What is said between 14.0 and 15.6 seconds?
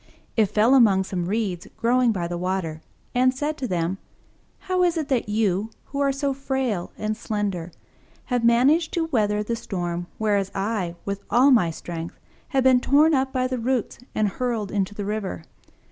and hurled into the river?"